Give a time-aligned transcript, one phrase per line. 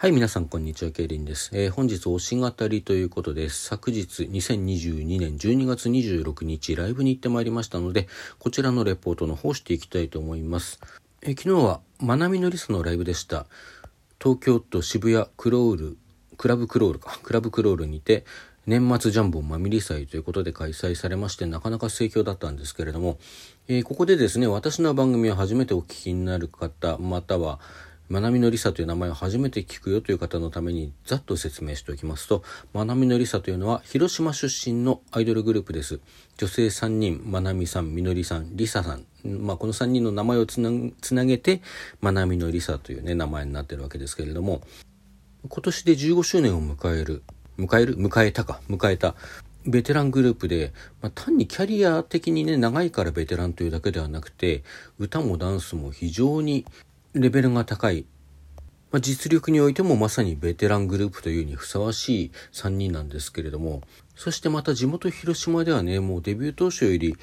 [0.00, 1.50] はい、皆さん、こんにちは、ケイリンです。
[1.52, 8.06] えー、本日、推し語りということで、昨日、2022年12月26日、ライブに行ってまいりましたので、
[8.38, 10.78] こちらのレポートの方していきたいと思います。
[11.22, 13.46] えー、昨日は、まなみのりさのライブでした。
[14.22, 15.96] 東京都渋谷クロール、
[16.36, 18.24] クラブクロールか、 クラブクロールにて、
[18.68, 23.18] 年末ジャンボマミリ祭ということで開催されまして、なかなか盛況だったんですけれども、
[23.66, 27.58] えー、ここでですね、私の番組を初めてお聞きになる方、または、
[28.08, 36.00] まなみのりさという名前を初めて聞くよという方のためにざっと説明しておきますと、まなみのりさというのは広島出身のアイドルグループです。
[36.38, 39.04] 女性3人、まなみさん、みのりさん、りささん。
[39.24, 40.70] まあ、この3人の名前をつな
[41.02, 41.60] つなげて、
[42.00, 44.62] まなみのりさというね、名前になってるわけですけれども、
[45.46, 47.22] 今年で15周年を迎える、
[47.58, 49.16] 迎える迎えたか、迎えた
[49.66, 54.62] ベテラングループで、まあ、単にキャリア的にね、長いからベテランというだけではなくて、
[54.98, 56.64] 歌もダンスも非常に
[57.14, 58.04] レベルが高い、
[58.90, 63.82] まあ、実力においてもまさにベテラングループというにふさわしい3人なんですけれども、
[64.14, 67.16] そしてまた地元広島ではね、もうデビュー当初より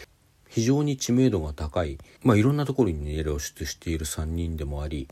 [0.50, 5.08] 非常に知名度が高い、まあ、いろんなところにね、露出している3人でもあり、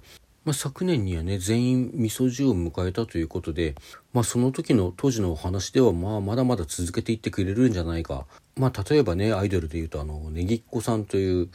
[0.46, 3.76] まあ、昨年にはね、全員味噌汁を迎えたということで、
[4.12, 8.26] まあ、その時の当時のお話では、まあ、まだまだ続けていってくれるんじゃないか。
[8.58, 11.50] まあ、例えばね、アイドルで言うと、あの、ねぎっこさんという、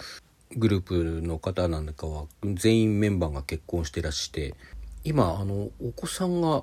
[0.57, 4.55] グループの方なんかは全員メンバーが結婚してらして
[5.05, 6.63] 今あのお子さんが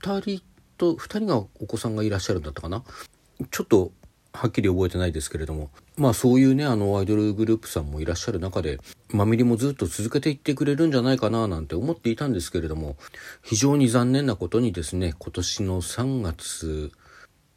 [0.00, 0.42] 2人
[0.78, 2.82] と2人がお子さんがいらっしゃるんだったかな？
[3.50, 3.92] ちょっと
[4.32, 5.70] はっきり覚えてないですけれども。
[5.96, 8.78] まあそういうねあのアイドルグループさんもいらっしゃる中で
[9.10, 12.96] マミリもずっと続けていってくれるんじゃないかななんて思っていたんですけれども
[13.42, 16.92] 非常に残念なことにですね今年の3月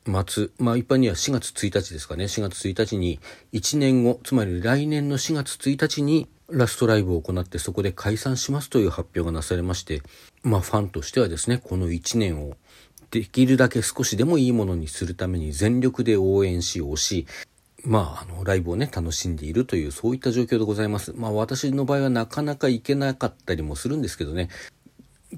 [0.06, 3.20] 末、まあ一般には4月1日ですかね、4月1日に
[3.54, 10.02] 1年後、つまり来年の4月1日にラストライブを行ってそこで解散しますという発表がなされまして、
[10.44, 12.56] まあファンとしてはですね、この1年を
[13.12, 17.28] できるだけ少しでもいいものにするために全力で応援し、推し、
[17.84, 21.14] まあ、あの、ライブをね、楽しんでいるという、そういった状況でございます。
[21.16, 24.50] まあ、私の場合はなかなか行けなかったりもするんですけどね、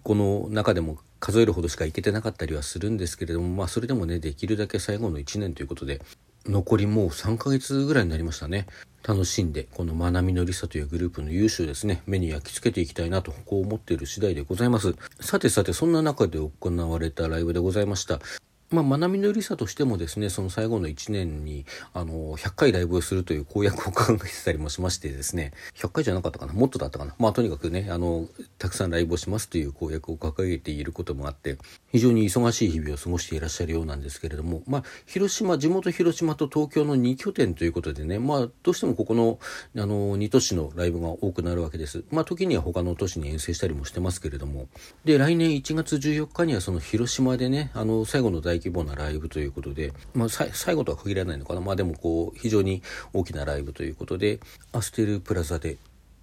[0.03, 6.01] この中でも数えるほどしか行けてなかったりはするんですけれども、まあそれでもね、できるだけ最後の1年ということで、
[6.45, 8.65] 残りもう3ヶ月ぐらいになりましたね。
[9.05, 14.95] 楽しんで、このまなみのりさというグループの優秀ですね、目に焼き付けていきたいなと、こう思っている次第でございます。
[15.19, 18.21] さてさて、そんな中で行われたライブでございました。
[18.69, 26.53] まあ、学びのりさとしてもですね、その最後の1年に、あの、100回ライブをするという公約を考えてたりもしましてですね、100回じゃなかったかな？
[26.53, 27.15] もっとだったかな？
[27.17, 28.27] まあ、とにかくね、あの、
[28.57, 31.57] たくさんライブをしますという公約を掲げていることもあって、
[31.91, 39.39] 非常に忙しい日々を過ごしていらっしゃるようなんですけれども、まあ、広島、地元広島と東京の2拠点ということでね、まあ、どうしてもここの、
[39.77, 42.03] あの、2都市のライブが多くなるわけです。
[42.11, 44.67] まあ、時には他の都市に遠征したりもしてますけれども、
[45.05, 51.61] で、来年1月14日にはその広島でね、あの、最後の大規模なライブということで、まあ、最後とは限らないのかな。
[51.61, 52.81] まあ、でもこう、非常に
[53.13, 54.39] 大きなライブということで、
[54.71, 55.77] アステルプラザで、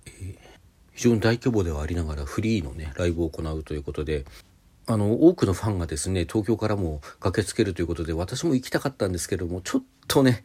[0.06, 0.36] えー、
[0.92, 4.24] 非常に大規模ではありながらフリーのね、ライブを行うということで、
[4.86, 10.42] あの、多くのファンがですね、東京からも駆けつけるということで、私も行きたかったんですけれども、ちょっとね、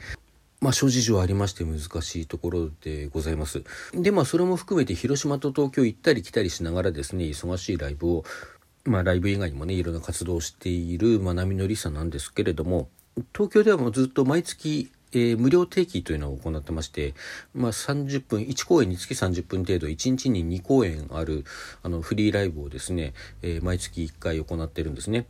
[0.61, 3.63] まあ、諸事情ありまして難しいところでございます。
[3.93, 8.25] で、まあ、それも含めて広島と東京行ったり来たりしながらですね、忙しいライブを
[8.85, 12.89] まあ、ライブ以外にもねいろんな活動をしているまなみのりさなんですけれども
[13.33, 17.13] 東京ではもうずっと毎月えー、無料定期というのを行ってまして、
[17.53, 21.45] まあ、30分、1公演につき30分程度、1日に2公演ある
[21.81, 25.25] あのフリーライブをですね、えー、毎月1回行ってるんですね。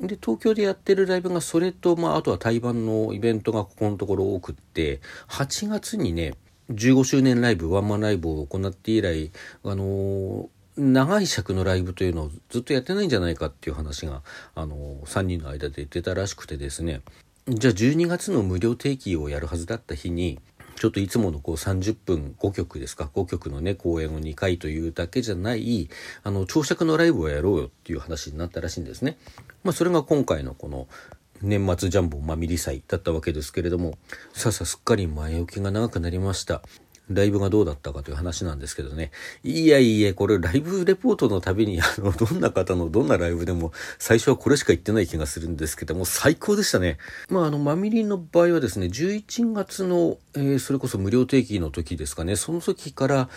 [0.00, 6.34] で、東京でやってるライブがそれと、まあ、あとは対バンのイベントがここのところ多くって、8月にね、
[6.70, 9.32] 15周年ライブ、ワンマンライブを行って以来、
[9.64, 14.22] あのー長い尺のライブというのをずっとやってないんじゃないかっていう話が、
[14.54, 17.02] あの、3人の間で言ってたらしくてですね、
[17.48, 20.38] じゃあ12月の無料定期をやるはずだった日に、
[20.76, 25.88] ちょっといつものこう30分5曲ですか、5曲のね、公演を2回というだけじゃない、
[26.22, 29.18] あの、長尺のライブをやろうよっていう話になったらしいんですね。
[29.64, 30.86] まあ、それが今回のこの、
[31.40, 33.96] 年末ジャンボマミリ祭だったわけですけれども、
[34.32, 36.62] さあさあすっかり前置きが長くなりました。
[37.10, 39.10] ライブがどうだったかという話なんですけどね。
[39.42, 46.98] いやいや、これライブレポートのたびに、あの、どんな方のどんなライブでも、最初はこれしか言ってない気がするんですけども、最高でしたね。
[47.28, 53.28] まあ、あの、マミリンの場合はですね、11月の、えー、それこそ無料定期の時ですかね、その時から、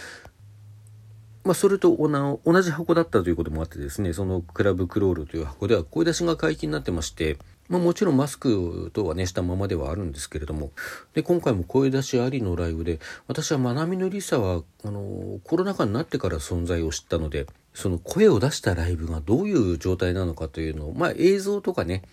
[1.43, 7.37] まあ、それと同じ箱だったということもあってですねそのクラブクロールという箱では声出しが解禁になってまして
[7.71, 10.71] まあ、もちろんマスクとはねしたままではあるんですけれども。
[11.13, 22.03] で今回も声出しありのライブで私はまなみのりさはあのコロナ禍になってから存在を知ったのでその声を出したライブがどういう状態なのかというのをまあ映像とかね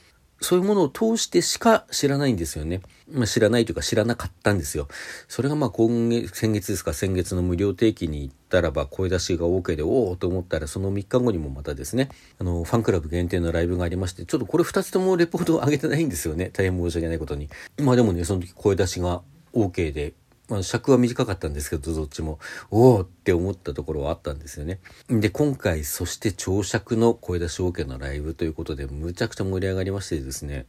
[0.40, 2.80] そういうものを通してしか知らないんですよね。
[3.10, 4.86] まあ、知らないというか知らなかったんですよ。
[5.26, 16.50] それがまあ今月、先月ですか、先月の無料定期に行ったらば声出しが OK で、おおと思ったらその3日後にもまたですね、あの、ファンクラブ限定のライブがありまして、ちょっとこれ2つともレポートを上げてないんですよね。
[16.52, 17.48] 大変申し訳ないことに。
[17.78, 19.22] まあでもね、その時声出しが
[19.54, 20.14] OK で、
[20.48, 22.38] まあ、尺は短かったんですけど、どっちも、
[22.70, 24.80] おおって思ったところはあったんですよね。
[25.08, 30.66] で、今回、そして長尺の声出し OK のライブということで、むちゃくちゃ盛り上がりましてですね、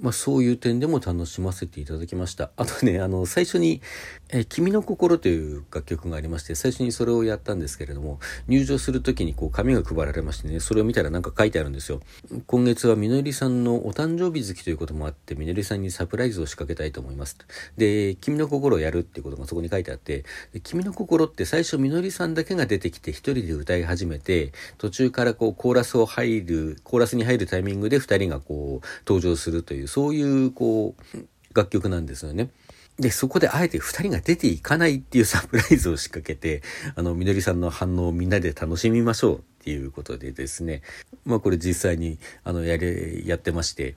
[0.00, 2.50] まあ、そういう点でも楽しませていただきました。
[2.56, 3.80] あとね、あの、最初に、
[4.28, 8.18] え君の心という楽曲がありまして、最初にそれをやったんですけれども、
[8.48, 12.00] 入場する時にこう紙が配られましてね、それを見たらなんか書いてあるんですよ。
[12.46, 17.38] 今月はみのりさんのお誕生日月ということもあって、みのりさんにサプライズを仕掛けたいと思います。
[17.76, 20.24] で、君の心をやるっていうことがそこに書いてあって、
[20.64, 32.50] 君の心って最初みのりさんだけが出てきて一人で歌い始めて、途中からこうコーラスを入る、コーラスに入るタイミングで二人がこう登場するという、そういうこう楽曲なんですよね。
[32.98, 36.62] で、そこであえて二人が出ていかないっていうサプライズを仕掛けて、
[36.96, 40.82] あの、みのりさんの反応をみんなで楽しみましょうっていうことでですね、
[41.24, 43.96] まあこれ実際に、あの、やれ、やってまして、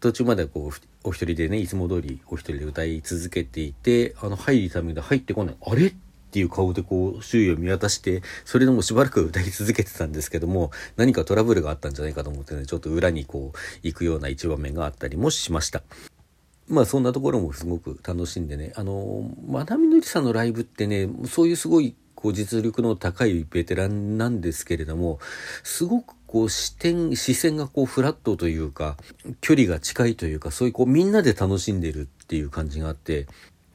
[0.00, 5.56] 途中までこう、お一人でね、いつも通りお一人で歌い続けていて、あの、入るためで入ってこない。
[5.60, 5.88] あれ？
[5.88, 5.92] っ
[6.34, 15.84] ていう顔でこう周囲を見渡してそれでもしばらく歌い続けてたんですけども何かトラブルがあったんじゃないかと思ってねちょっと裏にこう行くような一場面があったりもしました。
[16.68, 18.72] まあそんなところもすごく楽しんでね。
[18.76, 25.18] あのまなみのりさんのライブってねそういうすごいこう実力の高いベテランなんですけれども
[25.62, 28.96] すごくこう視点視線がこうフラットというか
[29.40, 33.26] 距離が近いというかそういうこうみんなで楽しんでるっていう感じがあって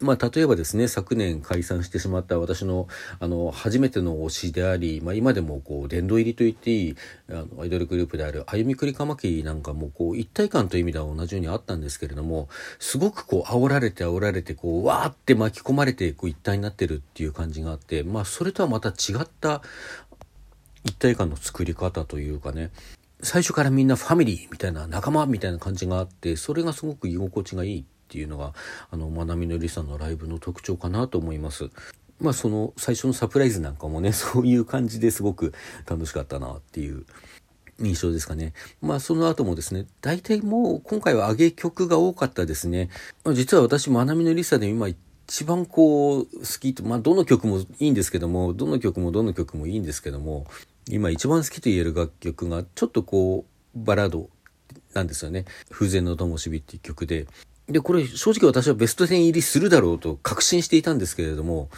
[0.02, 2.88] まあ、例えばですね、昨年解散してしまった私の、
[3.20, 6.96] あの、初めての推しであり、まあ、今でもこう、殿堂入りと言っていい、
[7.30, 12.48] あの、アイドルグループである、あゆみくりかまきなんかも、こう、一体感という意味では同じようにあったんですけれども、
[12.80, 19.62] すごくこう、煽られて煽られて、こう、わーって巻き込まれて、こう、一体になってるっていう感じがあって、まあ、それとはまた違った、
[20.86, 22.72] 一体感の作り方というかね、
[23.22, 27.86] 最初からみんなファミリーみたいな仲間みたいな感じがあってそれがすごく居心地がいい。
[28.10, 28.54] っていうのが
[28.90, 31.70] あのまなみのりさんのライブの特徴かなと思います。
[32.20, 35.54] まあその最初のサプライズなんかもね そういう感じですごく
[35.88, 37.06] 楽しかったなっていう
[37.80, 38.54] 印象ですかね。
[38.82, 42.90] まあその後もですね、大体もう今回は上げ曲が多かったですね。
[43.34, 50.48] 実は私、まなみのりさで今一番こう好きと、まあどの曲もいいんですけども、どの曲もどの曲もいいんですけども、
[50.90, 54.30] 今一番好きと言える楽曲がちょっとこうバラード
[54.94, 55.46] なんですよね。
[55.70, 57.28] 風前の灯火っていう曲で、
[57.70, 61.70] で、これ正直私はベスト10入りするだろうと確信していたんですけれども、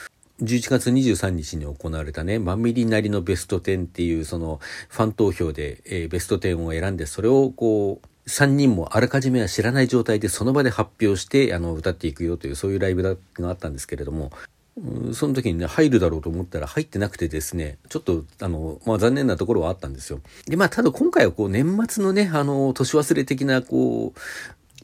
[0.41, 4.59] 11月23日に行われたね、マンミリなりのベスト10っていうその
[4.89, 14.31] ファン投票で、えー、ベスト10を選んで、それをこう、3人もあらかじめは知らない状態でその場で発表してあの歌っていくよというそういうライブがあったんですけれども、
[15.13, 20.21] その時にね、入るだろうと思ったら入ってなくてですね、ちょっと、あの、まあ残念なところはあったんですよ。
[20.47, 24.19] で、まあただ今回はこう年末のね、あの、年忘れ的なこう、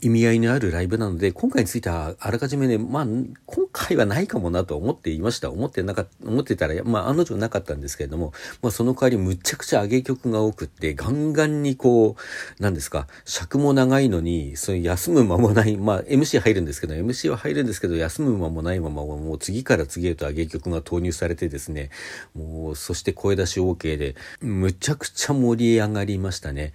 [0.02, 5.50] 意味合いのあるライブなので、今回についてはあらかじめね、まあ、今回はないかもなと思っていました。
[5.50, 12.16] 思ってなかった、思ってたら、まあ、案の定なかったんですけれども、まあ、その代わりむちゃくちゃ上げ曲が多くって、ガンガンにこ
[12.60, 21.89] う、なんですか、尺も長いのに、その休む間もない、まあ、MC 入るんですけど、MC は入るんですけど、休む間もないまま、もう次から次へと上げ曲が投入されてですね、
[22.36, 26.74] もう、そして声出し OK で、むちゃくちゃ盛り上がりましたね。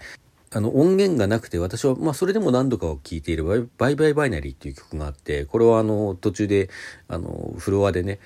[0.55, 6.69] あの音源がなくて私は、まあ、それでも何度かを聴いているバイバイバイナリーっていう曲があってこれはあの途中で
[7.09, 8.19] あのフロアでね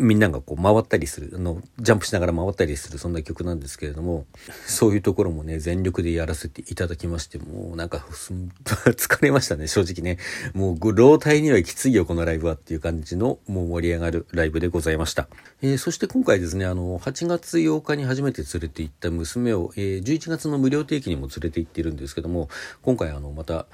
[0.00, 4.24] みんながこう回ったりする、あの、ジャンプしながら回ったりする、そんな曲なんですけれども、
[4.66, 10.18] そういうところもね、全力でやらせていただきまして、もうなんか、疲れましたね、正直ね。
[10.54, 15.28] もう、老体にはきついよ、このライブはっていう感じの、もう盛り上がるライブでございました。
[15.60, 22.48] えー、そして今回ですね、あの、8月8日に初めて連れて行った娘を、えー、11月の無料定期にも連れて行ってるんですけども、
[22.80, 23.66] 今回あの、また、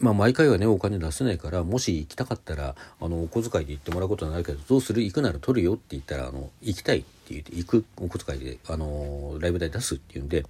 [0.00, 5.02] まあ、毎回はねお金出せないからもし行きたかったらあのお小遣いで行ってもらうことになるけどどうする？
[5.02, 10.44] 行くなら取るよって言ったらあの行きたいって言って行くお小遣いであのライブ代出すっていうんで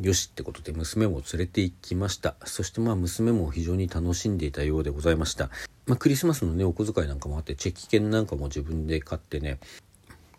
[0.00, 2.34] よしってことで娘も連れて行きました。
[2.44, 5.50] そしてまあ娘も非常に楽しんでいたようでございました、
[5.86, 9.60] まあ、クリスマスのねお小遣いなんかもあってチェキ券なんかも自分で買ってね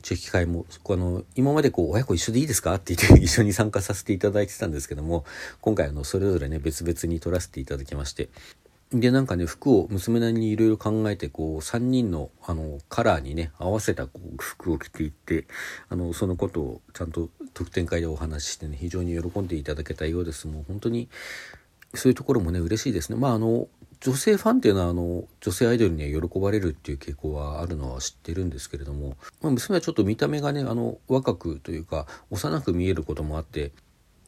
[0.05, 2.75] チェキ会もあの今までこう親子一緒でいいですか？
[2.75, 5.25] って言って 一緒に参加させていただいてたんですけども
[5.61, 8.29] 今回あのそれぞれね別々に撮らせていただきまして。
[8.93, 15.47] でなんかね服を娘なりにいろいろ考えてこう3人のあのカラーにね合わせたこう服を着ていって
[15.89, 20.45] あのそのことをちゃんと特典会でお話ししてね非常に喜んでいただけたようです。
[20.47, 21.09] もう本当に
[21.95, 23.15] そういうところもね嬉しいですね。
[23.17, 23.67] まああの
[24.05, 33.71] 女性ファンっていうのはあの女性アイドルには喜ばれるっていう傾向はあるのは知ってるんですけれども、まあ、娘はちょっと見た目がねあの若くというか幼く見えることもあって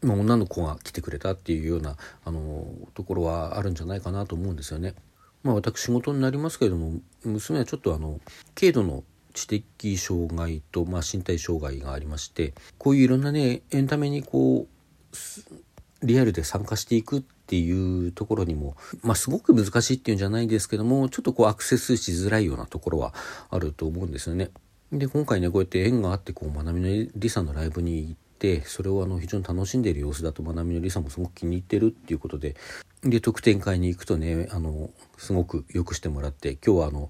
[0.03, 4.93] まあ、女の子が来てくれたっていうようなあのところはあるんじゃないかなと思うんですよね。
[5.41, 8.19] まあ、私仕事になりますけれども娘はちょっとあの
[8.53, 9.03] 軽度の
[9.33, 23.13] 知的障害と、まあ、身体障害がありましてこういういろんなねエンタメにこうリアルで参加していくっていうところにも、まあ、すごく難しいっていうんじゃないですけどもちょっとこうアクセスしづらいようなところは
[23.49, 24.49] あると思うんですよね。
[24.91, 32.55] で今回ねこうやって縁があってこうまなみのりさんのライブに行ってそれをあの非常に楽しんでいる様子だとまなみのりさんもすごく気に入ってるっていうことで
[33.03, 37.09] で特典会に行くとねあのすごく良くしてもらって今日はあの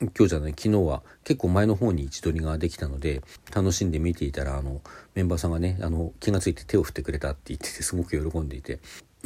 [0.00, 3.22] 今日じゃない昨日は結構前の方に位置取りができたので
[3.54, 4.82] 楽しんで見ていたらあの
[5.14, 8.78] メンバーさんがねあの気が付いて手を振ってくれたって言っててすごく喜んでいて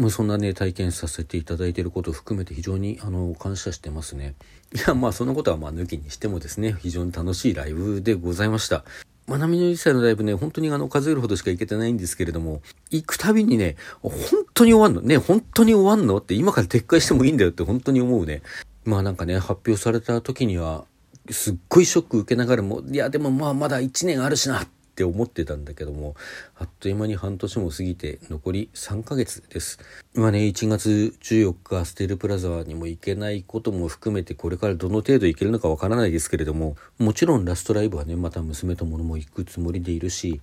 [0.09, 4.35] そんなね体験させていただいていることを含めて非常にあの感謝してますね。
[4.75, 8.85] いやまあそのことはまあ抜きにしてもですね非常に楽しいライブでございました。
[9.31, 14.13] まなみのりさのライブね、本当にあの、数えるほどしか行けてないんですけれども、行くたびにね、本
[14.53, 15.03] 当に終わんの。
[15.03, 18.43] ね、本当に終わんのって今から撤回してもいいんだよって本当に思うね。
[18.85, 20.85] まあなんかね、発表された時には、
[21.31, 26.17] すっごいショック受けながらも、いやでもまあまだ1年あるしなっって思ってたんだけども、
[26.59, 29.79] あっという間に半年も過ぎて残り3ヶ月です。
[30.15, 40.41] 今ね、1月14日ステルプラザにも行けないことも含めてこれからどの程度行けるのかわからないですけれども、もちろんラストライブはね、また娘とものも行くつもりでいるし、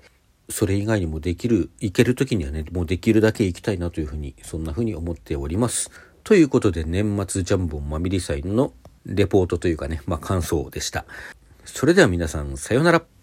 [0.49, 5.91] それ以外にもできる、行ける時にはね、もうできるだけ行きたいなというふうに、そんなふうに思っております。
[6.23, 8.73] ということで、年末ジャンボンマミリ祭の
[9.05, 11.05] レポートというかね、まあ感想でした。
[11.65, 13.16] それでは皆さん、さようなら。